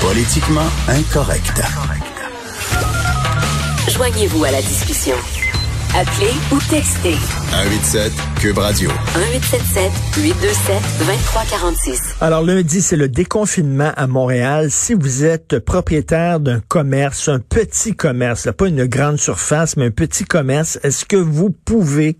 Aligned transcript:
Politiquement 0.00 0.68
incorrect. 0.88 1.62
Joignez-vous 3.88 4.44
à 4.44 4.50
la 4.50 4.62
discussion. 4.62 5.14
Appelez 5.94 6.32
ou 6.52 6.58
textez 6.70 7.16
187 7.50 8.12
Cube 8.40 8.58
Radio. 8.58 8.88
1877 8.88 9.92
827 10.24 10.82
2346. 11.00 12.00
Alors 12.20 12.42
lundi, 12.42 12.80
c'est 12.80 12.96
le 12.96 13.08
déconfinement 13.08 13.92
à 13.96 14.06
Montréal. 14.06 14.70
Si 14.70 14.94
vous 14.94 15.24
êtes 15.24 15.58
propriétaire 15.58 16.40
d'un 16.40 16.60
commerce, 16.60 17.28
un 17.28 17.40
petit 17.40 17.94
commerce, 17.94 18.48
pas 18.56 18.68
une 18.68 18.86
grande 18.86 19.18
surface, 19.18 19.76
mais 19.76 19.86
un 19.86 19.90
petit 19.90 20.24
commerce, 20.24 20.78
est-ce 20.82 21.04
que 21.04 21.16
vous 21.16 21.50
pouvez 21.50 22.18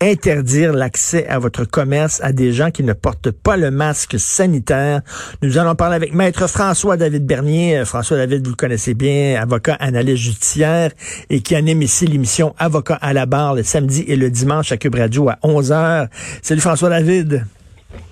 interdire 0.00 0.72
l'accès 0.72 1.26
à 1.26 1.38
votre 1.38 1.64
commerce 1.64 2.20
à 2.22 2.32
des 2.32 2.52
gens 2.52 2.70
qui 2.70 2.82
ne 2.82 2.92
portent 2.92 3.30
pas 3.30 3.56
le 3.56 3.70
masque 3.70 4.18
sanitaire. 4.18 5.02
Nous 5.42 5.58
allons 5.58 5.74
parler 5.74 5.96
avec 5.96 6.14
Maître 6.14 6.46
François-David 6.48 7.26
Bernier. 7.26 7.78
Euh, 7.78 7.84
François-David, 7.84 8.44
vous 8.44 8.50
le 8.50 8.56
connaissez 8.56 8.94
bien, 8.94 9.40
avocat 9.40 9.74
analyste 9.74 10.22
judiciaire 10.22 10.92
et 11.28 11.40
qui 11.42 11.54
anime 11.54 11.82
ici 11.82 12.06
l'émission 12.06 12.54
Avocat 12.58 12.98
à 13.00 13.12
la 13.12 13.26
barre 13.26 13.54
le 13.54 13.62
samedi 13.62 14.04
et 14.08 14.16
le 14.16 14.30
dimanche 14.30 14.72
à 14.72 14.76
Cube 14.76 14.94
Radio 14.94 15.28
à 15.28 15.38
11h. 15.42 16.08
Salut 16.42 16.60
François-David. 16.60 17.44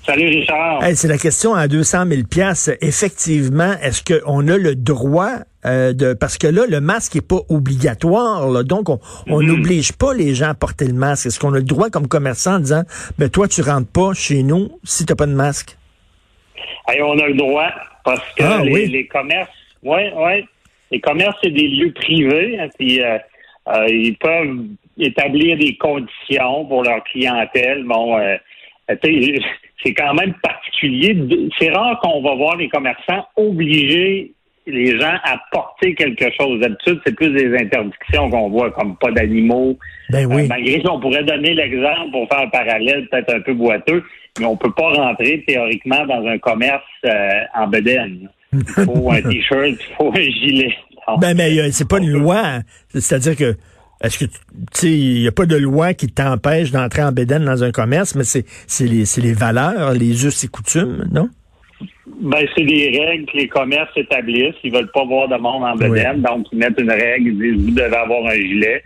Salut 0.05 0.29
Richard. 0.29 0.83
c'est 0.95 1.09
la 1.09 1.19
question 1.19 1.55
à 1.55 1.69
200 1.69 2.07
000 2.07 2.23
pièces. 2.29 2.71
Effectivement, 2.81 3.75
est-ce 3.83 4.03
qu'on 4.03 4.49
a 4.49 4.57
le 4.57 4.75
droit 4.75 5.33
euh, 5.67 5.93
de 5.93 6.15
parce 6.15 6.39
que 6.39 6.47
là 6.47 6.63
le 6.69 6.81
masque 6.81 7.17
est 7.17 7.29
pas 7.29 7.41
obligatoire, 7.49 8.65
donc 8.65 8.89
on 8.89 8.97
mm-hmm. 9.27 9.45
n'oblige 9.45 9.93
pas 9.93 10.15
les 10.15 10.35
gens 10.35 10.51
à 10.51 10.55
porter 10.55 10.87
le 10.87 10.95
masque. 10.95 11.27
Est-ce 11.27 11.39
qu'on 11.41 11.53
a 11.53 11.59
le 11.59 11.65
droit 11.65 11.91
comme 11.91 12.07
commerçant 12.07 12.55
en 12.55 12.61
disant 12.61 12.83
ben 13.19 13.29
toi 13.29 13.49
tu 13.49 13.61
rentres 13.61 13.91
pas 13.93 14.15
chez 14.15 14.43
nous 14.43 14.71
si 14.85 15.05
t'as 15.05 15.17
pas 15.17 15.27
de 15.27 15.35
masque? 15.35 15.77
on 16.89 17.19
a 17.19 17.27
le 17.27 17.35
droit 17.35 17.71
parce 18.05 18.25
que 18.35 18.45
ah, 18.45 18.63
les, 18.65 19.07
commerces, 19.09 19.51
ouais, 19.83 20.13
ouais, 20.15 20.45
les 20.91 21.01
commerces 21.01 21.37
c'est 21.43 21.51
des 21.51 21.69
lieux 21.69 21.93
privés, 21.93 22.59
hein, 22.59 22.69
puis 22.79 23.03
euh, 23.03 23.19
euh, 23.69 23.87
ils 23.89 24.17
peuvent 24.17 24.65
établir 24.97 25.59
des 25.59 25.77
conditions 25.77 26.65
pour 26.65 26.85
leur 26.85 27.05
clientèle. 27.05 27.85
Bon, 27.85 28.19
c'est 29.83 29.95
quand 29.95 30.15
même 30.15 30.35
particulier. 30.43 31.17
C'est 31.59 31.71
rare 31.71 32.01
qu'on 32.01 32.23
va 32.23 32.35
voir 32.35 32.57
les 32.57 32.69
commerçants 32.69 33.27
obliger 33.37 34.33
les 34.69 34.99
gens 34.99 35.15
à 35.25 35.41
porter 35.51 35.95
quelque 35.95 36.27
chose. 36.39 36.61
D'habitude, 36.61 37.01
c'est 37.05 37.15
plus 37.15 37.31
des 37.31 37.57
interdictions 37.57 38.31
qu'on 38.31 38.51
voit, 38.51 38.71
comme 38.71 38.97
pas 38.97 39.11
d'animaux. 39.11 39.79
Ben 40.11 40.27
oui. 40.27 40.43
Euh, 40.43 40.47
malgré 40.49 40.83
ça, 40.83 40.93
on 40.93 41.01
pourrait 41.01 41.25
donner 41.25 41.55
l'exemple 41.55 42.11
pour 42.13 42.29
faire 42.29 42.41
un 42.41 42.49
parallèle 42.49 43.09
peut-être 43.11 43.35
un 43.35 43.41
peu 43.41 43.55
boiteux, 43.55 44.05
mais 44.39 44.45
on 44.45 44.57
peut 44.57 44.73
pas 44.73 44.91
rentrer 44.91 45.43
théoriquement 45.47 46.05
dans 46.07 46.27
un 46.27 46.39
commerce 46.39 46.83
euh, 47.07 47.31
en 47.55 47.67
bedaine. 47.67 48.29
Il 48.53 48.65
faut 48.85 49.11
un 49.11 49.23
t-shirt, 49.23 49.69
il 49.69 49.95
faut 49.97 50.13
un 50.15 50.23
gilet. 50.23 50.75
ben, 51.19 51.35
mais 51.35 51.59
euh, 51.59 51.69
c'est 51.71 51.89
pas 51.89 51.99
une 51.99 52.11
loi. 52.11 52.61
C'est-à-dire 52.89 53.37
que 53.37 53.57
est-ce 54.03 54.19
que 54.19 54.25
tu 54.27 54.33
sais, 54.73 54.91
il 54.91 55.21
n'y 55.23 55.29
a 55.29 55.33
pas 55.33 55.47
de 55.47 55.57
loi 55.57 55.95
qui 55.95 56.07
t'empêche 56.07 56.71
d'entrer 56.71 57.03
en 57.03 57.13
bédaine 57.13 57.45
dans 57.45 57.65
un 57.65 57.73
commerce, 57.73 58.15
mais 58.15 58.25
c'est 58.25 58.45
les, 58.81 59.05
les 59.21 59.33
valeurs, 59.33 59.93
les 59.93 60.25
us 60.25 60.45
et 60.45 60.49
coutumes, 60.49 61.09
non? 61.13 61.29
Ben, 62.21 62.47
c'est 62.57 62.65
des 62.65 62.99
règles 62.99 63.27
que 63.27 63.37
les 63.37 63.49
commerces 63.49 63.97
établissent. 63.97 64.57
Ils 64.65 64.73
veulent 64.73 64.91
pas 64.93 65.05
voir 65.05 65.29
de 65.29 65.37
monde 65.37 65.65
en 65.65 65.75
bédaine, 65.77 66.23
donc 66.23 66.47
ils 66.53 66.59
mettent 66.59 66.81
une 66.81 66.91
règle, 66.91 67.29
ils 67.29 67.39
disent 67.39 67.65
vous 67.67 67.75
devez 67.75 67.97
avoir 67.97 68.27
un 68.27 68.35
gilet. 68.35 68.83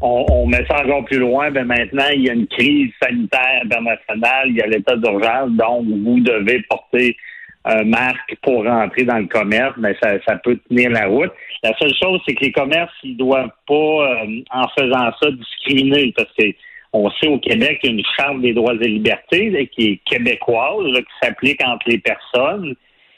On, 0.00 0.24
on, 0.30 0.46
met 0.46 0.64
ça 0.68 0.84
encore 0.84 1.04
plus 1.04 1.18
loin, 1.18 1.50
ben 1.50 1.64
maintenant, 1.64 2.06
il 2.14 2.22
y 2.22 2.30
a 2.30 2.32
une 2.32 2.46
crise 2.46 2.92
sanitaire 3.02 3.62
internationale, 3.64 4.46
il 4.46 4.56
y 4.56 4.62
a 4.62 4.66
l'état 4.68 4.96
d'urgence, 4.96 5.50
donc 5.50 5.86
vous 5.86 6.20
devez 6.20 6.62
porter 6.68 7.16
un 7.64 7.82
masque 7.82 8.36
pour 8.42 8.64
rentrer 8.64 9.04
dans 9.04 9.18
le 9.18 9.26
commerce, 9.26 9.74
mais 9.76 9.96
ben, 10.00 10.18
ça, 10.20 10.24
ça 10.24 10.36
peut 10.36 10.56
tenir 10.68 10.90
la 10.90 11.06
route. 11.06 11.32
La 11.62 11.76
seule 11.78 11.94
chose, 12.00 12.20
c'est 12.26 12.34
que 12.34 12.44
les 12.44 12.52
commerces, 12.52 12.92
ils 13.02 13.16
doivent 13.16 13.50
pas, 13.66 13.74
euh, 13.74 14.42
en 14.50 14.68
faisant 14.78 15.10
ça, 15.20 15.30
discriminer, 15.30 16.12
parce 16.16 16.30
que 16.38 16.44
on 16.92 17.10
sait 17.10 17.28
au 17.28 17.38
Québec 17.38 17.80
qu'il 17.80 17.90
y 17.90 17.94
a 17.94 17.96
une 17.98 18.04
charte 18.16 18.40
des 18.40 18.54
droits 18.54 18.74
et 18.74 18.88
libertés 18.88 19.68
qui 19.74 19.90
est 19.90 20.00
québécoise, 20.06 20.86
qui 20.94 21.26
s'applique 21.26 21.62
entre 21.62 21.86
les 21.86 21.98
personnes. 21.98 22.74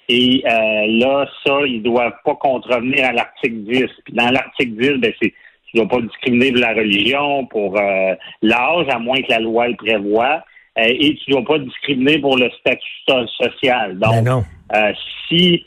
Et 0.09 0.43
euh, 0.45 0.87
là, 0.99 1.29
ça, 1.47 1.61
ils 1.67 1.81
doivent 1.81 2.17
pas 2.25 2.35
contrevenir 2.35 3.05
à 3.07 3.13
l'article 3.13 3.59
10. 3.59 3.87
Puis 4.05 4.15
dans 4.15 4.31
l'article 4.31 4.73
10, 4.73 4.93
ben, 4.99 5.13
c'est 5.23 5.33
tu 5.67 5.77
dois 5.77 5.87
pas 5.87 6.01
discriminer 6.01 6.51
pour 6.51 6.61
la 6.63 6.75
religion, 6.75 7.47
pour 7.47 7.79
euh, 7.79 8.15
l'âge, 8.43 8.87
à 8.89 8.99
moins 8.99 9.23
que 9.23 9.31
la 9.31 9.39
loi 9.39 9.69
le 9.69 9.77
prévoie. 9.77 10.43
et 10.77 11.15
tu 11.15 11.31
dois 11.31 11.45
pas 11.45 11.61
discriminer 11.61 12.19
pour 12.19 12.37
le 12.37 12.51
statut 12.59 13.29
social. 13.39 13.97
Donc, 14.01 14.25
ben 14.25 14.95
si 15.29 15.65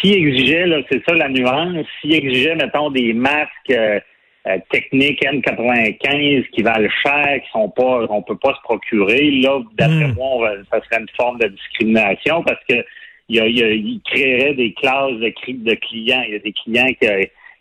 s'il 0.00 0.14
exigeait, 0.14 0.66
c'est 0.90 1.02
ça 1.06 1.14
la 1.14 1.28
nuance, 1.28 1.86
s'il 2.00 2.14
exigeait, 2.14 2.54
mettons, 2.54 2.90
des 2.90 3.12
masques 3.12 3.50
euh, 3.70 4.00
euh, 4.46 4.58
techniques 4.70 5.22
N95 5.22 6.48
qui 6.50 6.62
valent 6.62 6.88
cher, 7.02 7.40
qui 7.42 7.50
sont 7.52 7.68
pas, 7.70 8.06
on 8.10 8.22
peut 8.22 8.38
pas 8.38 8.54
se 8.54 8.62
procurer, 8.62 9.30
là, 9.42 9.60
d'après 9.74 10.08
hmm. 10.08 10.14
moi, 10.14 10.50
ça 10.70 10.80
serait 10.82 11.00
une 11.00 11.08
forme 11.16 11.38
de 11.38 11.48
discrimination 11.48 12.42
parce 12.42 12.60
que 12.68 12.76
il, 13.28 13.36
y 13.38 14.00
créerait 14.04 14.54
des 14.54 14.74
classes 14.74 15.12
de, 15.12 15.32
de 15.64 15.74
clients. 15.74 16.22
Il 16.26 16.32
y 16.32 16.36
a 16.36 16.38
des 16.40 16.52
clients 16.52 16.88
qui, 17.00 17.08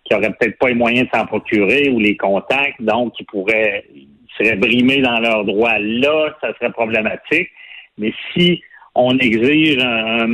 qui 0.04 0.16
auraient 0.16 0.34
peut-être 0.34 0.58
pas 0.58 0.68
les 0.68 0.76
moyens 0.76 1.08
de 1.10 1.18
s'en 1.18 1.26
procurer 1.26 1.90
ou 1.90 2.00
les 2.00 2.18
contacts, 2.18 2.82
donc 2.82 3.14
qui 3.14 3.24
pourraient 3.24 3.86
ils 3.94 4.46
seraient 4.46 4.58
brimés 4.58 5.02
dans 5.02 5.20
leurs 5.20 5.46
droits. 5.46 5.80
Là, 5.80 6.36
ça 6.42 6.54
serait 6.56 6.72
problématique. 6.72 7.50
Mais 7.98 8.14
si 8.34 8.62
on 8.96 9.18
exige 9.18 9.78
un, 9.80 10.28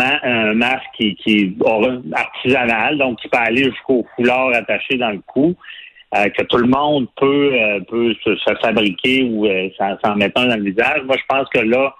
masque 0.53 0.85
qui, 0.97 1.15
est 1.27 2.15
artisanal, 2.15 2.97
donc 2.97 3.19
qui 3.19 3.29
peut 3.29 3.37
aller 3.37 3.65
jusqu'au 3.65 4.05
foulard 4.15 4.49
attaché 4.53 4.97
dans 4.97 5.11
le 5.11 5.21
cou, 5.25 5.55
euh, 6.15 6.29
que 6.29 6.43
tout 6.43 6.57
le 6.57 6.67
monde 6.67 7.07
peut, 7.17 7.51
euh, 7.53 7.79
peut 7.81 8.13
se, 8.23 8.35
fabriquer 8.61 9.23
ou 9.23 9.45
euh, 9.45 9.69
s'en 9.77 10.15
mettre 10.15 10.41
un 10.41 10.47
dans 10.47 10.55
le 10.55 10.63
visage. 10.63 11.01
Moi, 11.05 11.17
je 11.17 11.25
pense 11.27 11.47
que 11.49 11.59
là, 11.59 11.93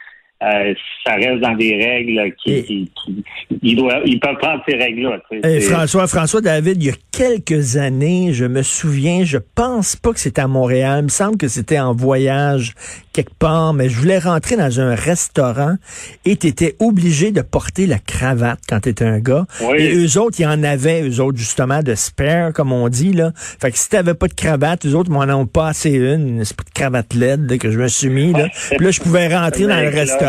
euh, 0.43 0.73
ça 1.03 1.15
reste 1.15 1.39
dans 1.39 1.55
des 1.55 1.75
règles 1.75 2.31
qui, 2.43 2.63
qui, 2.63 2.91
qui 2.93 3.23
ils, 3.63 3.75
doivent, 3.75 4.03
ils 4.05 4.19
peuvent 4.19 4.37
prendre 4.37 4.61
ces 4.69 4.75
règles-là. 4.75 5.19
François, 5.61 6.05
François 6.05 6.41
David, 6.41 6.77
il 6.77 6.85
y 6.85 6.89
a 6.91 6.95
quelques 7.11 7.77
années, 7.77 8.33
je 8.33 8.45
me 8.45 8.61
souviens, 8.61 9.23
je 9.23 9.39
pense 9.55 9.95
pas 9.95 10.13
que 10.13 10.19
c'était 10.19 10.41
à 10.41 10.47
Montréal, 10.47 10.99
il 10.99 11.03
me 11.05 11.09
semble 11.09 11.37
que 11.37 11.47
c'était 11.47 11.79
en 11.79 11.93
voyage 11.93 12.75
quelque 13.13 13.33
part, 13.33 13.73
mais 13.73 13.89
je 13.89 13.97
voulais 13.97 14.19
rentrer 14.19 14.57
dans 14.57 14.79
un 14.79 14.93
restaurant 14.93 15.77
et 16.23 16.35
tu 16.35 16.45
étais 16.45 16.75
obligé 16.77 17.31
de 17.31 17.41
porter 17.41 17.87
la 17.87 17.97
cravate 17.97 18.59
quand 18.69 18.81
tu 18.81 18.89
étais 18.89 19.05
un 19.05 19.17
gars. 19.17 19.47
Et 19.75 19.95
eux 19.95 20.19
autres, 20.19 20.39
ils 20.39 20.45
en 20.45 20.61
avaient, 20.61 21.01
eux 21.01 21.19
autres, 21.19 21.39
justement, 21.39 21.81
de 21.81 21.95
spare, 21.95 22.53
comme 22.53 22.71
on 22.71 22.89
dit, 22.89 23.13
là. 23.13 23.31
Fait 23.35 23.71
que 23.71 23.77
si 23.79 23.89
t'avais 23.89 24.13
pas 24.13 24.27
de 24.27 24.35
cravate, 24.35 24.85
eux 24.85 24.93
autres 24.93 25.09
m'en 25.09 25.23
ont 25.33 25.47
pas 25.47 25.69
assez 25.69 25.89
une, 25.89 26.37
une 26.37 26.43
cravate 26.75 27.15
LED 27.15 27.57
que 27.57 27.71
je 27.71 27.79
me 27.79 27.87
suis 27.87 28.09
mis, 28.09 28.33
là. 28.33 28.49
Puis 28.69 28.85
là, 28.85 28.91
je 28.91 29.01
pouvais 29.01 29.35
rentrer 29.35 29.63
dans 29.67 29.81
le 29.81 29.89
restaurant 29.89 30.26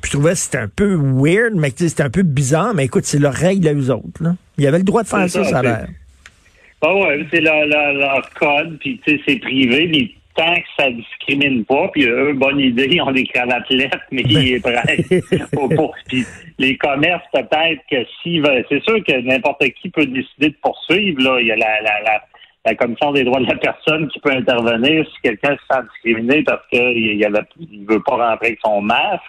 puis 0.00 0.10
je 0.10 0.16
trouvais 0.16 0.32
que 0.32 0.38
c'était 0.38 0.58
un 0.58 0.68
peu 0.68 0.94
weird, 0.94 1.54
mais 1.54 1.70
c'était 1.70 2.02
un 2.02 2.10
peu 2.10 2.22
bizarre. 2.22 2.74
Mais 2.74 2.84
écoute, 2.84 3.04
c'est 3.04 3.18
leur 3.18 3.34
règle 3.34 3.68
à 3.68 3.74
eux 3.74 3.90
autres. 3.90 4.22
Là. 4.22 4.34
Ils 4.58 4.66
avaient 4.66 4.78
le 4.78 4.84
droit 4.84 5.02
de 5.02 5.08
faire 5.08 5.28
ça, 5.28 5.44
ça, 5.44 5.58
a 5.58 5.62
l'air. 5.62 5.88
Ah 6.80 6.94
ouais, 6.94 7.26
c'est 7.30 7.40
leur, 7.40 7.66
leur, 7.66 8.30
code, 8.34 8.78
puis 8.78 9.00
c'est 9.04 9.40
privé, 9.40 9.88
mais 9.88 10.10
tant 10.36 10.54
que 10.54 10.66
ça 10.76 10.90
discrimine 10.90 11.64
pas, 11.64 11.88
puis 11.92 12.06
eux, 12.06 12.32
bonne 12.34 12.60
idée, 12.60 12.88
ils 12.92 13.02
ont 13.02 13.10
des 13.10 13.24
cravates 13.24 13.68
lettres, 13.70 13.98
mais 14.12 14.22
ils 14.22 14.54
est 14.54 14.60
prêt. 14.60 15.04
puis 16.06 16.24
les 16.58 16.76
commerces, 16.76 17.24
peut-être 17.32 17.82
que 17.90 17.96
si, 18.22 18.40
c'est 18.68 18.82
sûr 18.84 19.02
que 19.04 19.20
n'importe 19.22 19.64
qui 19.82 19.88
peut 19.90 20.06
décider 20.06 20.50
de 20.50 20.56
poursuivre, 20.62 21.20
là, 21.20 21.40
il 21.40 21.48
y 21.48 21.52
a 21.52 21.56
la, 21.56 21.80
la, 21.80 22.00
la 22.02 22.22
la 22.64 22.74
Commission 22.74 23.12
des 23.12 23.24
droits 23.24 23.40
de 23.40 23.46
la 23.46 23.56
personne 23.56 24.08
qui 24.08 24.20
peut 24.20 24.32
intervenir 24.32 25.06
si 25.06 25.20
quelqu'un 25.22 25.56
se 25.56 25.74
sent 25.74 25.82
discriminé 25.94 26.42
parce 26.42 26.66
qu'il 26.68 27.18
ne 27.18 27.92
veut 27.92 28.02
pas 28.02 28.16
rentrer 28.16 28.46
avec 28.48 28.58
son 28.64 28.80
masque. 28.82 29.22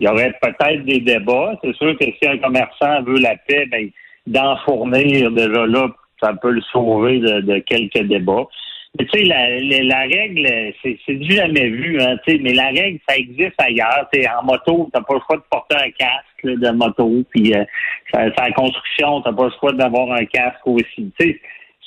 Il 0.00 0.06
y 0.06 0.10
aurait 0.10 0.34
peut-être 0.40 0.84
des 0.84 1.00
débats. 1.00 1.58
C'est 1.62 1.74
sûr 1.74 1.96
que 1.98 2.04
si 2.04 2.28
un 2.28 2.38
commerçant 2.38 3.02
veut 3.02 3.18
la 3.18 3.36
paix, 3.48 3.66
ben, 3.66 3.90
d'en 4.26 4.56
fournir 4.58 5.30
déjà 5.32 5.66
là, 5.66 5.88
ça 6.20 6.34
peut 6.34 6.50
le 6.50 6.60
sauver 6.72 7.18
de, 7.18 7.58
quelques 7.60 8.06
débats. 8.06 8.46
Mais 8.98 9.06
tu 9.06 9.18
sais, 9.18 9.24
la, 9.24 10.00
règle, 10.00 10.72
c'est 10.82 11.14
du 11.14 11.32
jamais 11.34 11.68
vu, 11.68 12.00
hein, 12.00 12.16
mais 12.26 12.54
la 12.54 12.68
règle, 12.68 12.98
ça 13.08 13.16
existe 13.16 13.54
ailleurs. 13.58 14.08
T'sais, 14.10 14.26
en 14.28 14.44
moto, 14.44 14.88
t'as 14.92 15.02
pas 15.02 15.14
le 15.14 15.20
choix 15.26 15.36
de 15.36 15.42
porter 15.50 15.76
un 15.76 15.90
casque 15.90 16.44
de 16.44 16.70
moto, 16.70 17.22
puis 17.30 17.54
euh, 17.54 17.64
la 18.14 18.50
construction, 18.52 19.20
t'as 19.20 19.32
pas 19.32 19.44
le 19.44 19.52
choix 19.60 19.72
d'avoir 19.72 20.12
un 20.12 20.24
casque 20.24 20.66
aussi. 20.66 21.12
sais 21.20 21.38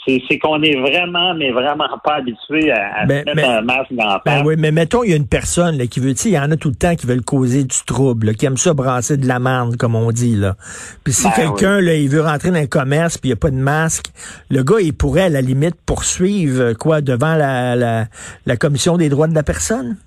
c'est 0.05 0.39
qu'on 0.39 0.61
est 0.63 0.75
vraiment, 0.79 1.35
mais 1.35 1.51
vraiment 1.51 1.85
pas 2.03 2.15
habitué 2.15 2.71
à, 2.71 3.05
ben, 3.05 3.23
mettre 3.25 3.47
un 3.47 3.61
masque 3.61 3.91
dans 3.91 4.05
la 4.05 4.21
ben 4.25 4.43
oui, 4.45 4.55
mais 4.57 4.71
mettons, 4.71 5.03
il 5.03 5.11
y 5.11 5.13
a 5.13 5.15
une 5.15 5.27
personne 5.27 5.77
là, 5.77 5.85
qui 5.87 5.99
veut, 5.99 6.13
tu 6.13 6.21
sais, 6.21 6.29
il 6.29 6.35
y 6.35 6.39
en 6.39 6.51
a 6.51 6.57
tout 6.57 6.69
le 6.69 6.75
temps 6.75 6.95
qui 6.95 7.05
veulent 7.05 7.21
causer 7.21 7.63
du 7.63 7.77
trouble, 7.85 8.33
qui 8.35 8.45
aime 8.45 8.57
ça 8.57 8.73
brasser 8.73 9.17
de 9.17 9.27
la 9.27 9.39
merde, 9.39 9.77
comme 9.77 9.95
on 9.95 10.11
dit. 10.11 10.35
là. 10.35 10.55
Puis 11.03 11.13
si 11.13 11.25
ben 11.25 11.33
quelqu'un, 11.35 11.81
là, 11.81 11.93
il 11.93 12.09
veut 12.09 12.21
rentrer 12.21 12.49
dans 12.49 12.55
un 12.55 12.67
commerce, 12.67 13.17
puis 13.17 13.29
il 13.29 13.33
n'y 13.33 13.37
a 13.37 13.39
pas 13.39 13.51
de 13.51 13.55
masque, 13.55 14.07
le 14.49 14.63
gars, 14.63 14.79
il 14.81 14.93
pourrait, 14.93 15.23
à 15.23 15.29
la 15.29 15.41
limite, 15.41 15.75
poursuivre, 15.85 16.61
euh, 16.61 16.73
quoi, 16.73 17.01
devant 17.01 17.35
la, 17.35 17.75
la, 17.75 18.05
la 18.45 18.57
Commission 18.57 18.97
des 18.97 19.09
droits 19.09 19.27
de 19.27 19.35
la 19.35 19.43
personne? 19.43 19.97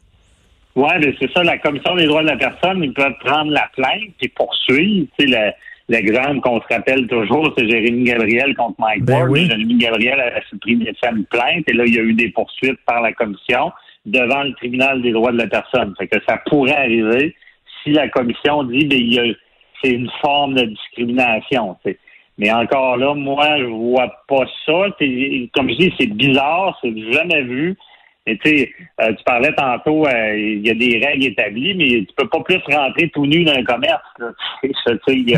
Oui, 0.75 0.90
mais 1.00 1.14
c'est 1.20 1.31
ça, 1.32 1.44
la 1.44 1.58
Commission 1.58 1.94
des 1.94 2.06
droits 2.06 2.23
de 2.23 2.29
la 2.29 2.37
personne, 2.37 2.82
ils 2.82 2.93
peuvent 2.93 3.14
prendre 3.25 3.52
la 3.52 3.70
plainte 3.75 4.14
et 4.20 4.29
poursuivre, 4.29 5.06
tu 5.17 5.31
sais, 5.31 5.55
l'exemple 5.89 6.41
qu'on 6.41 6.61
se 6.61 6.67
rappelle 6.75 7.07
toujours, 7.07 7.53
c'est 7.57 7.69
Jérémy 7.69 8.05
Gabriel 8.05 8.55
contre 8.55 8.77
Mike 8.81 9.05
Ben 9.05 9.19
Ward. 9.21 9.31
oui. 9.31 9.47
Jérémy 9.47 9.77
Gabriel 9.79 10.21
a 10.21 10.31
pris 10.61 10.73
une 10.73 11.25
plainte 11.27 11.65
et 11.69 11.73
là, 11.73 11.85
il 11.87 11.95
y 11.95 11.99
a 11.99 12.03
eu 12.03 12.15
des 12.15 12.31
poursuites 12.31 12.79
par 12.87 13.01
la 13.03 13.13
commission 13.13 13.71
devant 14.07 14.43
le 14.43 14.53
tribunal 14.55 15.03
des 15.03 15.13
droits 15.13 15.33
de 15.33 15.39
la 15.39 15.47
personne. 15.47 15.95
Fait 15.99 16.07
que 16.09 16.19
ça 16.29 16.39
pourrait 16.47 16.77
arriver 16.77 17.35
si 17.83 17.91
la 17.93 18.09
commission 18.09 18.65
dit 18.65 18.87
ben, 18.87 18.99
il 18.99 19.15
y 19.15 19.19
a- 19.19 19.35
c'est 19.83 19.91
une 19.91 20.11
forme 20.23 20.55
de 20.55 20.65
discrimination. 20.65 21.77
Mais 22.39 22.51
encore 22.53 22.97
là, 22.97 23.15
moi, 23.15 23.59
je 23.59 23.65
vois 23.65 24.11
pas 24.29 24.45
ça. 24.67 24.87
Comme 25.55 25.71
je 25.71 25.77
dis, 25.77 25.93
c'est 25.99 26.07
bizarre, 26.13 26.77
c'est 26.83 26.93
jamais 27.13 27.43
vu. 27.43 27.77
Et 28.26 28.38
tu 28.38 28.49
sais, 28.49 28.73
euh, 29.03 29.12
tu 29.12 29.23
parlais 29.25 29.53
tantôt, 29.55 30.06
euh, 30.06 30.37
il 30.37 30.67
y 30.67 30.71
a 30.71 30.75
des 30.75 30.99
règles 31.05 31.26
établies, 31.26 31.75
mais 31.75 32.06
tu 32.06 32.15
peux 32.17 32.29
pas 32.29 32.41
plus 32.41 32.59
rentrer 32.75 33.11
tout 33.11 33.26
nu 33.26 33.44
dans 33.44 33.53
un 33.53 33.65
commerce. 33.65 34.03
là. 34.19 34.29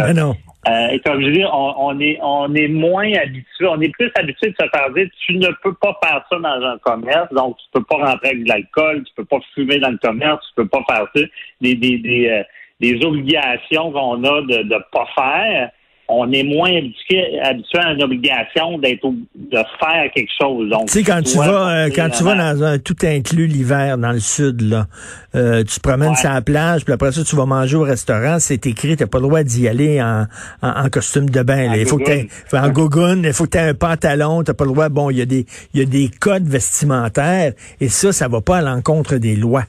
Mais 0.06 0.14
non. 0.14 0.36
euh, 0.68 0.88
et 0.90 1.00
comme 1.00 1.20
je 1.20 1.30
dis, 1.30 1.44
on, 1.44 1.74
on 1.78 1.98
est 2.00 2.18
on 2.22 2.54
est 2.54 2.68
moins 2.68 3.12
habitué, 3.14 3.66
on 3.66 3.80
est 3.80 3.88
plus 3.88 4.10
habitué 4.14 4.50
de 4.50 4.54
se 4.60 4.68
faire 4.72 4.90
dire 4.92 5.08
tu 5.26 5.34
ne 5.36 5.48
peux 5.64 5.74
pas 5.74 5.98
faire 6.02 6.24
ça 6.30 6.38
dans 6.38 6.64
un 6.64 6.78
commerce, 6.78 7.32
donc 7.32 7.56
tu 7.56 7.64
peux 7.72 7.82
pas 7.84 7.96
rentrer 7.96 8.28
avec 8.28 8.44
de 8.44 8.48
l'alcool, 8.48 9.02
tu 9.04 9.12
peux 9.16 9.24
pas 9.24 9.38
fumer 9.54 9.78
dans 9.78 9.90
le 9.90 9.98
commerce, 9.98 10.46
tu 10.48 10.62
peux 10.62 10.68
pas 10.68 10.84
faire 10.88 11.06
ça. 11.14 11.22
Des 11.60 11.74
des 11.74 11.98
des, 11.98 12.28
euh, 12.28 12.42
des 12.80 13.04
obligations 13.04 13.90
qu'on 13.90 14.22
a 14.22 14.42
de 14.42 14.62
ne 14.62 14.78
pas 14.92 15.06
faire. 15.16 15.70
On 16.08 16.30
est 16.30 16.44
moins 16.44 16.70
habitué, 16.70 17.40
habitué 17.42 17.78
à 17.78 17.90
une 17.92 18.02
obligation 18.02 18.78
d'être 18.78 19.02
de 19.34 19.56
faire 19.56 20.04
quelque 20.14 20.30
chose. 20.40 20.70
Donc, 20.70 20.86
Tu 20.86 20.92
sais, 20.92 21.02
quand 21.02 21.20
tu 21.22 21.36
vas, 21.36 21.68
euh, 21.86 21.90
quand 21.94 22.08
tu 22.10 22.22
vas 22.22 22.36
dans 22.36 22.62
un 22.62 22.78
tout 22.78 22.94
inclus 23.02 23.48
l'hiver 23.48 23.98
dans 23.98 24.12
le 24.12 24.20
sud, 24.20 24.60
là, 24.60 24.86
euh, 25.34 25.64
tu 25.64 25.76
te 25.76 25.80
promènes 25.80 26.10
Ouais. 26.10 26.14
sur 26.16 26.30
la 26.30 26.42
plage, 26.42 26.84
puis 26.84 26.94
après 26.94 27.10
ça, 27.10 27.24
tu 27.24 27.34
vas 27.34 27.44
manger 27.46 27.76
au 27.76 27.82
restaurant, 27.82 28.38
c'est 28.38 28.64
écrit, 28.66 28.96
t'as 28.96 29.06
pas 29.08 29.18
le 29.18 29.24
droit 29.24 29.42
d'y 29.42 29.66
aller 29.66 30.00
en, 30.00 30.26
en, 30.62 30.84
en 30.84 30.88
costume 30.90 31.28
de 31.28 31.42
bain. 31.42 31.70
là. 31.70 31.76
Il 31.76 31.86
faut 31.86 31.98
que 31.98 32.04
t'aies, 32.04 32.28
gogoune. 32.28 32.30
faut- 32.48 32.56
en 32.56 32.68
gogoune, 32.70 33.22
il 33.24 33.32
faut 33.32 33.44
que 33.46 33.50
tu 33.50 33.58
aies 33.58 33.68
un 33.70 33.74
pantalon, 33.74 34.44
t'as 34.44 34.54
pas 34.54 34.64
le 34.64 34.70
droit. 34.72 34.88
Bon, 34.88 35.10
il 35.10 35.18
y 35.18 35.22
a 35.22 35.26
des, 35.26 35.44
il 35.74 35.80
y 35.80 35.82
a 35.82 35.86
des 35.86 36.08
codes 36.20 36.46
vestimentaires, 36.46 37.52
et 37.80 37.88
ça, 37.88 38.12
ça 38.12 38.28
va 38.28 38.40
pas 38.40 38.58
à 38.58 38.62
l'encontre 38.62 39.16
des 39.16 39.34
lois. 39.34 39.64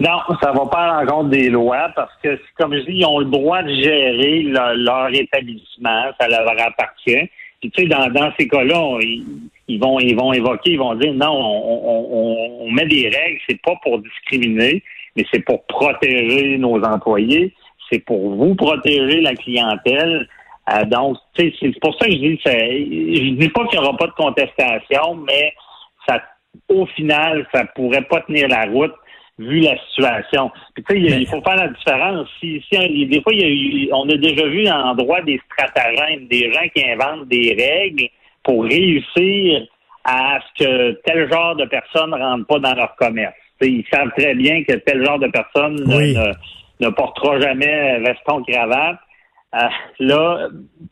Non, 0.00 0.18
ça 0.42 0.52
va 0.52 0.64
pas 0.66 0.78
à 0.96 1.04
l'encontre 1.04 1.28
des 1.28 1.50
lois 1.50 1.90
parce 1.94 2.12
que, 2.22 2.40
comme 2.56 2.74
je 2.74 2.80
dis, 2.80 2.92
ils 3.00 3.04
ont 3.06 3.18
le 3.18 3.26
droit 3.26 3.62
de 3.62 3.68
gérer 3.74 4.42
leur, 4.44 5.12
établissement, 5.14 6.04
ça 6.18 6.26
leur 6.26 6.48
appartient. 6.58 7.28
Puis 7.60 7.70
tu 7.70 7.82
sais, 7.82 7.88
dans, 7.88 8.08
dans 8.10 8.32
ces 8.38 8.48
cas-là, 8.48 8.98
ils, 9.68 9.78
vont 9.78 10.00
ils 10.00 10.16
vont 10.16 10.32
évoquer, 10.32 10.72
ils 10.72 10.78
vont 10.78 10.94
dire 10.94 11.12
non, 11.12 11.30
on, 11.30 11.82
on, 11.84 12.08
on- 12.12 12.62
on 12.64 12.70
met 12.70 12.86
des 12.86 13.10
règles, 13.10 13.38
c'est 13.46 13.60
pas 13.60 13.74
pour 13.82 13.98
discriminer, 13.98 14.82
mais 15.16 15.26
c'est 15.30 15.44
pour 15.44 15.66
protéger 15.66 16.56
nos 16.56 16.82
employés, 16.82 17.52
c'est 17.90 17.98
pour 17.98 18.30
vous 18.36 18.54
protéger 18.54 19.20
la 19.20 19.34
clientèle. 19.34 20.26
Euh, 20.72 20.84
donc, 20.86 21.18
tu 21.34 21.50
sais, 21.50 21.54
c'est 21.60 21.78
pour 21.80 21.94
ça 21.98 22.06
que 22.06 22.12
je 22.12 22.16
dis, 22.16 22.40
ça- 22.42 22.52
je 22.58 23.34
dis 23.34 23.48
pas 23.50 23.66
qu'il 23.66 23.78
n'y 23.78 23.86
aura 23.86 23.96
pas 23.98 24.06
de 24.06 24.12
contestation, 24.12 25.16
mais 25.26 25.52
ça, 26.08 26.22
au 26.70 26.86
final, 26.86 27.46
ça 27.52 27.66
pourrait 27.74 28.02
pas 28.08 28.22
tenir 28.22 28.48
la 28.48 28.64
route 28.64 28.94
vu 29.40 29.60
la 29.60 29.76
situation. 29.88 30.50
Puis 30.74 30.84
tu 30.88 30.94
sais, 30.94 31.00
il- 31.20 31.26
faut 31.26 31.40
faire 31.42 31.56
la 31.56 31.68
différence. 31.68 32.28
Si, 32.40 32.62
si 32.70 33.06
des 33.06 33.20
fois, 33.22 33.32
il 33.32 33.40
y 33.40 33.44
a 33.44 33.48
eu- 33.48 33.88
on 33.92 34.08
a 34.08 34.16
déjà 34.16 34.46
vu 34.46 34.68
en 34.68 34.94
droit 34.94 35.20
des 35.22 35.40
stratagèmes, 35.52 36.26
des 36.28 36.52
gens 36.52 36.68
qui 36.74 36.84
inventent 36.84 37.28
des 37.28 37.56
règles 37.58 38.08
pour 38.44 38.64
réussir 38.64 39.66
à 40.04 40.38
ce 40.58 40.64
que 40.64 41.00
tel 41.04 41.30
genre 41.30 41.56
de 41.56 41.64
personnes 41.66 42.10
ne 42.10 42.16
rentrent 42.16 42.46
pas 42.46 42.58
dans 42.58 42.74
leur 42.74 42.94
commerce. 42.96 43.34
Ils 43.62 43.84
savent 43.92 44.10
très 44.16 44.34
bien 44.34 44.62
que 44.64 44.74
tel 44.74 45.04
genre 45.04 45.18
de 45.18 45.28
personne 45.28 45.74
ne- 45.86 45.96
Oui. 45.96 46.14
ne, 46.14 46.86
ne 46.86 46.90
portera 46.90 47.40
jamais 47.40 47.98
veston 48.00 48.42
cravate. 48.44 48.98
Euh, 49.52 49.58
là, 49.98 50.48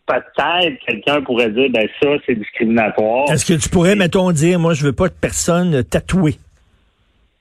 peut-être 0.07 0.79
quelqu'un 0.87 1.23
pourrait 1.23 1.51
dire 1.51 1.71
ben 1.71 1.89
ça, 2.03 2.09
c'est 2.27 2.35
discriminatoire. 2.35 3.31
Est-ce 3.31 3.47
que 3.47 3.59
tu 3.59 3.69
pourrais, 3.69 3.95
mettons, 3.95 4.31
dire, 4.33 4.59
moi, 4.59 4.75
je 4.75 4.85
veux 4.85 4.93
pas 4.93 5.09
de 5.09 5.15
personne 5.15 5.85
tatouée? 5.85 6.35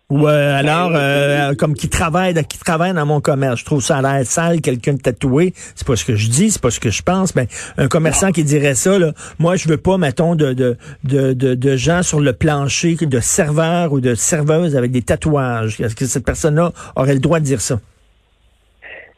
Ou 0.09 0.25
euh, 0.25 0.57
alors, 0.57 0.91
euh, 0.93 1.53
comme 1.55 1.73
qui 1.73 1.89
travaille, 1.89 2.33
qui 2.45 2.57
travaille 2.57 2.93
dans 2.93 3.05
mon 3.05 3.19
commerce, 3.19 3.59
je 3.59 3.65
trouve 3.65 3.83
ça 3.83 3.97
à 3.97 4.01
l'air 4.01 4.25
sale, 4.25 4.61
quelqu'un 4.61 4.93
de 4.93 5.01
tatoué. 5.01 5.53
C'est 5.75 5.85
pas 5.85 5.97
ce 5.97 6.05
que 6.05 6.15
je 6.15 6.29
dis, 6.29 6.49
c'est 6.49 6.61
pas 6.61 6.71
ce 6.71 6.79
que 6.79 6.89
je 6.89 7.03
pense. 7.03 7.35
Mais 7.35 7.49
un 7.77 7.89
commerçant 7.89 8.31
qui 8.31 8.45
dirait 8.45 8.75
ça, 8.75 8.97
là, 8.97 9.11
moi, 9.37 9.57
je 9.57 9.67
veux 9.67 9.75
pas, 9.75 9.97
mettons, 9.97 10.35
de, 10.35 10.53
de, 10.53 10.77
de, 11.03 11.33
de, 11.33 11.55
de 11.55 11.75
gens 11.75 12.03
sur 12.03 12.21
le 12.21 12.31
plancher, 12.31 12.95
de 12.95 13.19
serveurs 13.19 13.91
ou 13.91 13.99
de 13.99 14.15
serveuses 14.15 14.77
avec 14.77 14.91
des 14.91 15.01
tatouages. 15.01 15.81
Est-ce 15.81 15.95
que 15.95 16.05
cette 16.05 16.25
personne-là 16.25 16.71
aurait 16.95 17.13
le 17.13 17.19
droit 17.19 17.41
de 17.41 17.45
dire 17.45 17.59
ça? 17.59 17.77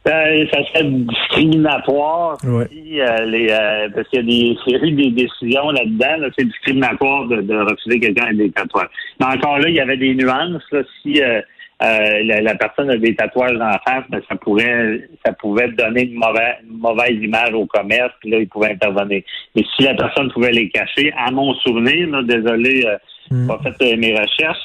Ben, 0.05 0.47
ça 0.51 0.63
serait 0.65 0.85
discriminatoire 0.85 2.37
Ouais. 2.45 2.67
si 2.71 3.01
euh, 3.01 3.25
les 3.25 3.49
euh, 3.51 3.89
parce 3.93 4.07
qu'il 4.09 4.19
y 4.19 4.21
a 4.21 4.25
des 4.25 4.57
il 4.67 4.73
y 4.73 4.75
a 4.75 4.85
eu 4.85 4.91
des 4.91 5.11
décisions 5.11 5.69
là-dedans, 5.71 6.17
là, 6.19 6.27
c'est 6.37 6.45
discriminatoire 6.45 7.25
de, 7.27 7.41
de 7.41 7.55
refuser 7.55 7.99
quelqu'un 7.99 8.25
avec 8.25 8.37
des 8.37 8.51
tatouages. 8.51 8.87
Mais 9.19 9.25
encore 9.25 9.59
là, 9.59 9.67
il 9.69 9.75
y 9.75 9.79
avait 9.81 9.97
des 9.97 10.15
nuances. 10.15 10.63
Là, 10.71 10.81
si 11.01 11.21
euh, 11.21 11.41
euh, 11.81 12.23
la, 12.23 12.41
la 12.41 12.55
personne 12.55 12.89
a 12.89 12.97
des 12.97 13.13
tatouages 13.15 13.53
dans 13.57 13.65
la 13.67 13.81
face, 13.85 14.03
ben, 14.09 14.21
ça 14.29 14.35
pourrait 14.35 15.01
ça 15.25 15.33
pouvait 15.33 15.67
donner 15.69 16.03
une 16.05 16.15
mauvaise, 16.15 16.55
une 16.69 16.77
mauvaise 16.77 17.21
image 17.21 17.53
au 17.53 17.65
commerce, 17.65 18.13
puis 18.21 18.29
là, 18.31 18.37
il 18.39 18.47
pouvait 18.47 18.71
intervenir. 18.71 19.21
Mais 19.55 19.63
si 19.75 19.83
la 19.83 19.95
personne 19.95 20.31
pouvait 20.31 20.51
les 20.51 20.69
cacher, 20.69 21.13
à 21.17 21.29
mon 21.31 21.53
souvenir, 21.55 22.07
là, 22.09 22.23
désolé, 22.23 22.83
euh, 22.85 22.97
Mm. 23.31 23.47
pas 23.47 23.59
fait 23.61 23.93
euh, 23.93 23.97
mes 23.97 24.11
recherches, 24.19 24.57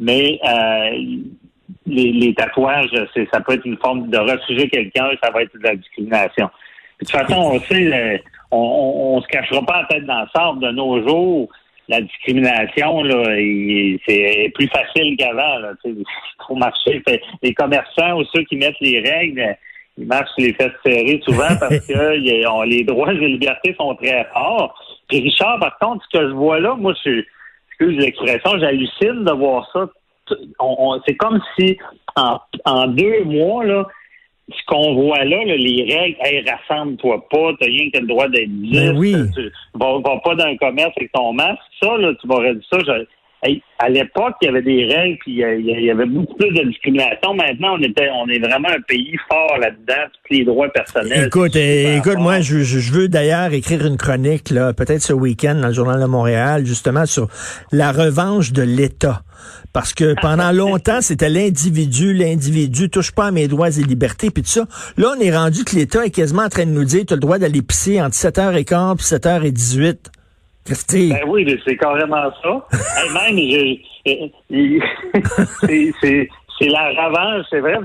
mais 0.00 0.40
euh, 0.42 1.18
les, 1.86 2.12
les 2.12 2.34
tatouages, 2.34 2.90
c'est, 3.14 3.28
ça 3.32 3.40
peut 3.40 3.54
être 3.54 3.64
une 3.64 3.78
forme 3.78 4.08
de 4.10 4.18
refuser 4.18 4.68
quelqu'un, 4.68 5.08
ça 5.22 5.30
va 5.30 5.42
être 5.42 5.56
de 5.56 5.62
la 5.62 5.76
discrimination. 5.76 6.48
Puis, 6.98 7.06
de 7.06 7.10
toute 7.12 7.20
façon, 7.20 7.40
on 7.54 7.60
sait, 7.60 7.92
euh, 7.92 8.18
on, 8.50 8.58
on, 8.58 9.16
on 9.16 9.20
se 9.20 9.26
cachera 9.28 9.62
pas 9.64 9.82
la 9.82 9.86
tête 9.88 10.06
dans 10.06 10.20
le 10.22 10.26
sable 10.34 10.60
de 10.60 10.70
nos 10.72 11.06
jours. 11.06 11.48
La 11.88 12.00
discrimination, 12.00 13.02
là, 13.04 13.38
il- 13.38 13.98
c'est 14.06 14.50
plus 14.54 14.66
facile 14.68 15.16
qu'avant. 15.16 15.58
Là, 15.58 15.72
marcher. 16.56 17.02
Fait- 17.06 17.22
Les 17.42 17.54
commerçants 17.54 18.18
ou 18.18 18.24
ceux 18.34 18.42
qui 18.44 18.56
mettent 18.56 18.80
les 18.80 19.00
règles, 19.00 19.56
ils 19.98 20.06
marchent 20.06 20.30
les 20.38 20.52
fesses 20.54 20.72
serrées 20.84 21.20
souvent 21.24 21.48
parce 21.60 21.86
que 21.86 22.18
y 22.18 22.44
on- 22.46 22.62
les 22.62 22.82
droits 22.82 23.12
et 23.12 23.18
les 23.18 23.28
libertés 23.28 23.74
sont 23.78 23.94
très 23.94 24.26
forts. 24.32 24.74
Puis 25.08 25.20
Richard, 25.20 25.60
par 25.60 25.78
contre, 25.78 26.04
ce 26.10 26.18
que 26.18 26.24
je 26.28 26.32
vois 26.34 26.58
là, 26.58 26.74
moi, 26.74 26.92
je 27.04 27.22
excuse 27.68 27.96
l'expression, 27.98 28.58
j'hallucine 28.58 29.22
de 29.24 29.32
voir 29.32 29.68
ça. 29.72 29.86
T- 30.28 30.34
on- 30.58 30.76
on- 30.78 31.00
c'est 31.06 31.16
comme 31.16 31.40
si 31.58 31.76
en, 32.16 32.38
en 32.64 32.86
deux 32.88 33.24
mois, 33.24 33.64
là, 33.64 33.86
ce 34.48 34.64
qu'on 34.66 34.94
voit 34.94 35.24
là, 35.24 35.44
là, 35.44 35.56
les 35.56 35.82
règles, 35.92 36.16
hey, 36.20 36.44
rassemble-toi 36.48 37.28
pas, 37.28 37.52
t'as 37.58 37.66
rien 37.66 37.90
que 37.92 37.98
le 37.98 38.06
droit 38.06 38.28
d'être 38.28 38.48
Ben 38.48 38.92
libre, 38.92 38.98
oui. 38.98 39.14
tu 39.34 39.52
vas, 39.74 39.98
vas 39.98 40.20
pas 40.24 40.34
dans 40.36 40.44
un 40.44 40.56
commerce 40.56 40.92
avec 40.96 41.10
ton 41.12 41.32
masque, 41.32 41.60
ça, 41.82 41.96
là, 41.96 42.12
tu 42.20 42.26
m'aurais 42.28 42.54
dit 42.54 42.66
ça, 42.70 42.78
je- 42.78 43.06
hey, 43.46 43.62
à 43.78 43.88
l'époque, 43.90 44.34
il 44.40 44.46
y 44.46 44.48
avait 44.48 44.62
des 44.62 44.86
règles, 44.86 45.18
puis 45.20 45.32
il 45.34 45.84
y, 45.84 45.90
avait 45.90 46.06
beaucoup 46.06 46.34
plus 46.36 46.50
de 46.50 46.64
discrimination. 46.66 47.34
Maintenant, 47.34 47.76
on 47.78 47.82
était, 47.82 48.08
on 48.10 48.26
est 48.28 48.38
vraiment 48.38 48.68
un 48.70 48.80
pays 48.88 49.16
fort 49.28 49.58
là-dedans, 49.60 50.02
tous 50.26 50.34
les 50.34 50.44
droits 50.44 50.68
personnels. 50.70 51.26
Écoute, 51.26 51.56
euh, 51.56 51.98
écoute, 51.98 52.16
moi, 52.18 52.40
je, 52.40 52.58
je- 52.62 52.78
je 52.78 52.92
veux 52.92 53.08
d'ailleurs 53.08 53.52
écrire 53.52 53.84
une 53.86 53.98
chronique, 53.98 54.48
là, 54.50 54.72
peut-être 54.72 55.02
ce 55.02 55.12
week-end 55.12 55.56
dans 55.56 55.68
le 55.68 55.74
Journal 55.74 56.00
de 56.00 56.06
Montréal, 56.06 56.64
justement 56.64 57.04
sur 57.04 57.28
la 57.70 57.92
revanche 57.92 58.52
de 58.52 58.62
l'État. 58.62 59.22
Parce 59.74 59.92
que 59.92 60.14
pendant 60.22 60.52
longtemps, 60.52 61.02
c'était 61.02 61.28
l'individu, 61.28 62.14
l'individu 62.14 62.88
touche 62.88 63.12
pas 63.12 63.26
à 63.26 63.30
mes 63.30 63.46
droits 63.46 63.68
et 63.68 63.82
libertés, 63.82 64.30
puis 64.30 64.42
tout 64.42 64.48
ça. 64.48 64.64
Là, 64.96 65.12
on 65.16 65.20
est 65.20 65.36
rendu 65.36 65.64
que 65.64 65.76
l'État 65.76 66.06
est 66.06 66.10
quasiment 66.10 66.42
en 66.44 66.48
train 66.48 66.64
de 66.64 66.70
nous 66.70 66.84
dire, 66.84 67.04
tu 67.06 67.12
as 67.12 67.16
le 67.16 67.20
droit 67.20 67.38
d'aller 67.38 67.60
pisser 67.60 68.00
entre 68.00 68.16
7h15 68.16 68.94
et 68.94 69.16
7h18. 69.18 69.96
Christy. 70.66 71.10
Ben 71.12 71.20
oui, 71.26 71.60
c'est 71.66 71.76
carrément 71.76 72.30
ça. 72.42 72.66
Même, 73.14 73.38
je- 73.38 73.78
c'est- 76.00 76.28
la 76.68 76.88
revanche, 76.90 77.46
c'est 77.50 77.60
vrai. 77.60 77.76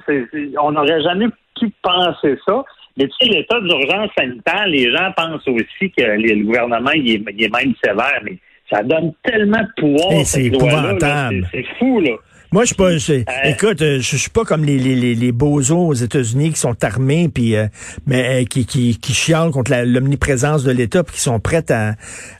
on 0.61 0.71
n'aurait 0.71 1.01
jamais 1.01 1.27
pu 1.59 1.71
penser 1.81 2.37
ça. 2.45 2.63
Mais 2.97 3.05
tu 3.07 3.11
sais, 3.21 3.29
l'état 3.33 3.59
d'urgence 3.61 4.09
sanitaire, 4.17 4.67
les 4.67 4.91
gens 4.91 5.11
pensent 5.15 5.47
aussi 5.47 5.91
que 5.97 6.01
les- 6.03 6.35
le 6.35 6.43
gouvernement 6.45 6.91
il 6.91 7.09
est, 7.11 7.23
il 7.37 7.43
est 7.45 7.49
même 7.53 7.73
sévère, 7.83 8.19
mais 8.23 8.37
ça 8.69 8.83
donne 8.83 9.13
tellement 9.23 9.59
de 9.61 9.81
pouvoir. 9.81 10.11
Eh, 10.11 10.23
épouvantable. 10.47 11.47
C'est 11.51 11.57
c'est 11.61 11.65
fou, 11.79 11.99
là. 12.01 12.11
Moi, 12.51 12.63
je 12.63 12.67
suis 12.67 12.75
pas. 12.75 12.97
je- 12.97 13.13
Euh, 13.13 13.23
écoute, 13.45 13.81
euh, 13.81 13.99
je, 14.01 14.17
suis 14.17 14.29
pas 14.29 14.43
comme 14.43 14.65
les 14.65 14.77
les 14.77 14.95
les, 14.95 15.15
les 15.15 15.31
bozos 15.31 15.87
aux 15.87 15.93
États-Unis 15.93 16.51
qui 16.51 16.59
sont 16.59 16.83
armés 16.83 17.29
puis 17.33 17.55
euh, 17.55 17.67
mais 18.05 18.41
euh, 18.41 18.45
qui 18.45 18.65
qui 18.65 18.99
qui 18.99 19.13
chialent 19.13 19.51
contre 19.51 19.71
l'omniprésence 19.85 20.63
de 20.63 20.71
l'État 20.71 21.03
puis 21.03 21.15
qui 21.15 21.21
sont 21.21 21.39
prêts 21.39 21.63
à, 21.71 21.93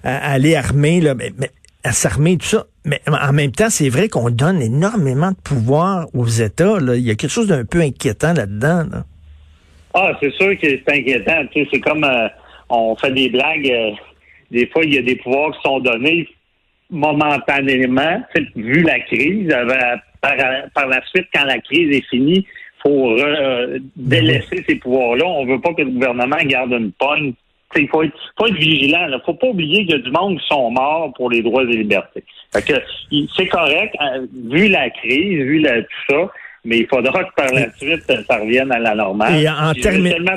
à 0.03 0.31
aller 0.33 0.55
armer 0.55 0.99
là, 0.99 1.15
mais, 1.15 1.31
mais 1.37 1.49
à 1.83 1.93
s'armer 1.93 2.35
tout 2.37 2.45
ça. 2.45 2.65
Mais 2.83 2.99
en 3.07 3.31
même 3.31 3.51
temps, 3.51 3.69
c'est 3.69 3.89
vrai 3.89 4.09
qu'on 4.09 4.29
donne 4.31 4.61
énormément 4.61 5.31
de 5.31 5.37
pouvoir 5.37 6.07
aux 6.13 6.25
États. 6.27 6.79
Là. 6.79 6.95
Il 6.95 7.03
y 7.03 7.11
a 7.11 7.15
quelque 7.15 7.29
chose 7.31 7.47
d'un 7.47 7.63
peu 7.63 7.79
inquiétant 7.79 8.33
là-dedans. 8.33 8.83
Là. 8.91 9.05
Ah, 9.93 10.11
c'est 10.21 10.31
sûr 10.33 10.57
que 10.59 10.67
c'est 10.67 10.89
inquiétant. 10.93 11.43
Tu 11.53 11.63
sais, 11.63 11.69
c'est 11.71 11.79
comme 11.79 12.03
euh, 12.03 12.27
on 12.69 12.95
fait 12.97 13.11
des 13.11 13.29
blagues. 13.29 13.69
euh, 13.69 13.91
des 14.51 14.67
fois, 14.67 14.83
il 14.83 14.93
y 14.93 14.97
a 14.97 15.01
des 15.03 15.15
pouvoirs 15.15 15.51
qui 15.53 15.59
sont 15.63 15.79
donnés 15.79 16.27
momentanément, 16.91 18.21
vu 18.55 18.81
la 18.83 18.99
crise. 18.99 19.49
euh, 19.51 19.95
par, 20.21 20.35
par 20.75 20.87
la 20.87 21.01
suite, 21.07 21.27
quand 21.33 21.45
la 21.45 21.59
crise 21.59 21.97
est 21.97 22.07
finie, 22.09 22.45
faut 22.83 23.17
euh, 23.19 23.79
délaisser 23.95 24.63
ces 24.67 24.75
pouvoirs-là. 24.75 25.25
On 25.25 25.45
veut 25.45 25.61
pas 25.61 25.73
que 25.73 25.81
le 25.81 25.91
gouvernement 25.91 26.37
garde 26.45 26.71
une 26.73 26.91
pogne. 26.91 27.33
Il 27.75 27.87
faut 27.87 28.03
être, 28.03 28.17
faut 28.37 28.47
être 28.47 28.55
vigilant. 28.55 29.07
Il 29.07 29.21
faut 29.25 29.33
pas 29.33 29.47
oublier 29.47 29.85
qu'il 29.85 29.95
y 29.95 29.99
a 29.99 30.01
du 30.01 30.11
monde 30.11 30.37
qui 30.39 30.47
sont 30.47 30.71
morts 30.71 31.13
pour 31.15 31.29
les 31.29 31.41
droits 31.41 31.63
et 31.63 31.67
libertés. 31.67 32.23
que 32.53 32.73
c'est 33.35 33.47
correct, 33.47 33.95
hein, 33.99 34.25
vu 34.49 34.67
la 34.67 34.89
crise, 34.89 35.39
vu 35.39 35.59
la, 35.59 35.81
tout 35.81 35.89
ça, 36.09 36.31
mais 36.65 36.79
il 36.79 36.87
faudra 36.87 37.23
que 37.23 37.33
par 37.35 37.51
la 37.53 37.71
suite, 37.73 38.03
ça 38.27 38.37
revienne 38.37 38.71
à 38.71 38.79
la 38.79 38.95
normale. 38.95 39.41
Et 39.41 39.49
en 39.49 39.73
terminant... 39.73 40.35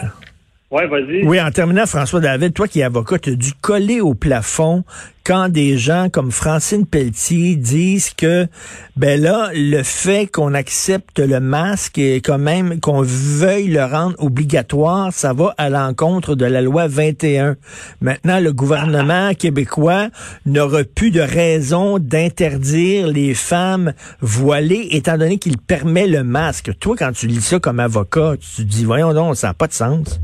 Ouais. 0.70 0.88
Oui, 1.24 1.40
en 1.40 1.50
terminant, 1.52 1.86
François 1.86 2.18
David, 2.18 2.52
toi 2.52 2.66
qui 2.66 2.80
es 2.80 2.82
avocat, 2.82 3.20
tu 3.20 3.30
as 3.30 3.34
dû 3.36 3.52
coller 3.60 4.00
au 4.00 4.14
plafond 4.14 4.82
quand 5.24 5.48
des 5.48 5.78
gens 5.78 6.08
comme 6.10 6.32
Francine 6.32 6.84
Pelletier 6.84 7.54
disent 7.54 8.10
que, 8.10 8.48
ben 8.96 9.20
là, 9.20 9.50
le 9.54 9.84
fait 9.84 10.26
qu'on 10.26 10.52
accepte 10.52 11.20
le 11.20 11.38
masque 11.38 11.98
et 11.98 12.16
quand 12.16 12.38
même 12.38 12.80
qu'on 12.80 13.02
veuille 13.02 13.68
le 13.68 13.84
rendre 13.84 14.16
obligatoire, 14.18 15.12
ça 15.12 15.32
va 15.32 15.54
à 15.58 15.70
l'encontre 15.70 16.34
de 16.34 16.44
la 16.44 16.60
loi 16.60 16.88
21. 16.88 17.54
Maintenant, 18.00 18.40
le 18.40 18.52
gouvernement 18.52 19.32
québécois 19.34 20.08
n'aura 20.44 20.82
plus 20.82 21.12
de 21.12 21.20
raison 21.20 21.98
d'interdire 22.00 23.06
les 23.06 23.34
femmes 23.34 23.92
voilées, 24.20 24.88
étant 24.90 25.18
donné 25.18 25.38
qu'il 25.38 25.56
permet 25.58 26.08
le 26.08 26.24
masque. 26.24 26.72
Toi, 26.80 26.96
quand 26.98 27.12
tu 27.12 27.28
lis 27.28 27.42
ça 27.42 27.60
comme 27.60 27.78
avocat, 27.78 28.32
tu 28.40 28.62
te 28.64 28.68
dis, 28.68 28.84
voyons 28.84 29.14
donc, 29.14 29.36
ça 29.36 29.48
n'a 29.48 29.54
pas 29.54 29.68
de 29.68 29.72
sens. 29.72 30.20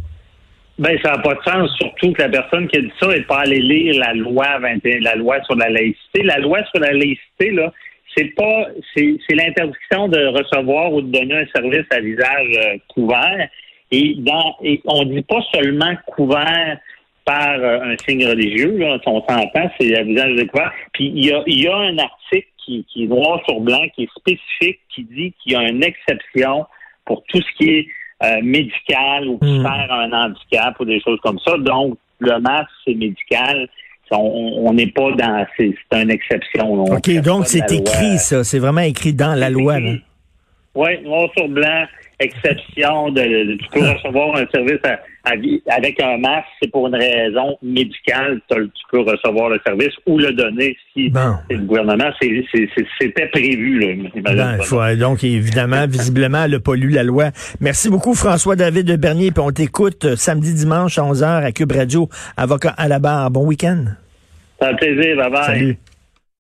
Ben, 0.80 0.98
ça 1.02 1.10
n'a 1.10 1.18
pas 1.18 1.34
de 1.34 1.42
sens, 1.42 1.70
surtout 1.76 2.10
que 2.14 2.22
la 2.22 2.30
personne 2.30 2.66
qui 2.68 2.78
a 2.78 2.80
dit 2.80 2.92
ça 2.98 3.08
n'est 3.08 3.20
pas 3.24 3.40
allée 3.40 3.60
lire 3.60 3.98
la 3.98 4.14
loi 4.14 4.58
21, 4.60 5.00
la 5.00 5.14
loi 5.14 5.36
sur 5.44 5.54
la 5.56 5.68
laïcité. 5.68 6.22
La 6.22 6.38
loi 6.38 6.64
sur 6.70 6.80
la 6.80 6.92
laïcité, 6.92 7.50
là, 7.50 7.70
c'est 8.16 8.34
pas, 8.34 8.66
c'est, 8.96 9.18
l'interdiction 9.28 10.08
de 10.08 10.24
recevoir 10.28 10.90
ou 10.94 11.02
de 11.02 11.12
donner 11.12 11.34
un 11.34 11.46
service 11.54 11.84
à 11.90 12.00
visage 12.00 12.48
euh, 12.56 12.78
couvert. 12.94 13.48
Et 13.90 14.14
dans, 14.20 14.56
et 14.62 14.80
on 14.86 15.04
dit 15.04 15.20
pas 15.20 15.42
seulement 15.52 15.94
couvert 16.06 16.78
par 17.26 17.58
euh, 17.58 17.82
un 17.82 17.96
signe 17.98 18.26
religieux, 18.26 18.78
là, 18.78 18.98
on 19.04 19.20
s'entend, 19.20 19.70
c'est 19.78 19.94
à 19.98 20.02
visage 20.02 20.46
couvert. 20.46 20.72
Puis 20.94 21.12
il 21.14 21.26
y 21.26 21.30
a, 21.30 21.42
y 21.46 21.66
a 21.66 21.76
un 21.76 21.98
article 21.98 22.48
qui, 22.64 22.86
qui 22.90 23.04
est 23.04 23.06
noir 23.06 23.42
sur 23.46 23.60
blanc, 23.60 23.82
qui 23.94 24.04
est 24.04 24.18
spécifique, 24.18 24.80
qui 24.94 25.04
dit 25.04 25.34
qu'il 25.42 25.52
y 25.52 25.56
a 25.56 25.68
une 25.68 25.84
exception 25.84 26.64
pour 27.04 27.22
tout 27.24 27.42
ce 27.42 27.58
qui 27.58 27.70
est 27.70 27.86
euh, 28.22 28.40
médical 28.42 29.28
ou 29.28 29.38
qui 29.38 29.60
faire 29.62 29.88
un 29.90 30.12
handicap 30.12 30.78
ou 30.80 30.84
des 30.84 31.00
choses 31.00 31.18
comme 31.22 31.38
ça. 31.38 31.56
Donc, 31.58 31.98
le 32.18 32.38
masque, 32.38 32.70
c'est 32.86 32.94
médical. 32.94 33.68
On 34.12 34.72
n'est 34.72 34.88
pas 34.88 35.12
dans... 35.12 35.46
C'est 35.56 35.74
une 35.92 36.10
exception. 36.10 36.82
OK, 36.84 37.10
donc 37.22 37.46
c'est 37.46 37.70
écrit, 37.72 38.18
ça. 38.18 38.42
C'est 38.44 38.58
vraiment 38.58 38.80
écrit 38.80 39.14
dans 39.14 39.34
la 39.34 39.50
loi. 39.50 39.76
Oui, 40.74 41.02
noir 41.02 41.28
sur 41.36 41.48
blanc 41.48 41.84
exception 42.20 43.10
de, 43.10 43.56
tu 43.56 43.66
peux 43.72 43.88
recevoir 43.88 44.36
un 44.36 44.46
service 44.52 44.80
avec 45.24 46.00
un 46.00 46.18
masque, 46.18 46.48
c'est 46.62 46.70
pour 46.70 46.86
une 46.86 46.94
raison 46.94 47.56
médicale, 47.62 48.40
tu 48.48 48.70
peux 48.90 49.00
recevoir 49.00 49.50
le 49.50 49.60
service 49.66 49.92
ou 50.06 50.18
le 50.18 50.32
donner 50.32 50.76
si 50.92 51.12
c'est 51.48 51.56
le 51.56 51.62
gouvernement. 51.62 52.10
C'était 52.20 53.26
prévu. 53.26 53.78
Là, 53.80 54.10
ben, 54.22 54.96
donc, 54.96 55.24
évidemment, 55.24 55.86
visiblement, 55.88 56.44
elle 56.44 56.54
a 56.54 56.60
pas 56.60 56.74
lu 56.74 56.90
la 56.90 57.02
loi. 57.02 57.30
Merci 57.60 57.90
beaucoup, 57.90 58.14
François-David 58.14 58.86
de 58.86 58.96
Bernier, 58.96 59.30
puis 59.30 59.42
on 59.44 59.50
t'écoute 59.50 60.04
euh, 60.04 60.16
samedi, 60.16 60.54
dimanche, 60.54 60.98
11h 60.98 61.44
à 61.44 61.52
Cube 61.52 61.72
Radio, 61.72 62.08
avocat 62.36 62.74
à 62.76 62.88
la 62.88 62.98
barre. 62.98 63.30
Bon 63.30 63.46
week-end. 63.46 63.84
Ça 64.60 64.68
un 64.68 64.74
plaisir. 64.74 65.16
Bye 65.16 65.30
bye. 65.30 65.44
Salut. 65.44 65.78